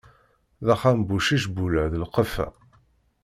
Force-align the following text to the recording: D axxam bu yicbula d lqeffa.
D 0.65 0.67
axxam 0.73 0.99
bu 1.07 1.17
yicbula 1.25 1.83
d 1.91 1.93
lqeffa. 2.03 2.47